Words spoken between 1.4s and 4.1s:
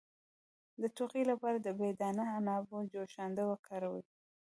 د بې دانه عنابو جوشانده وکاروئ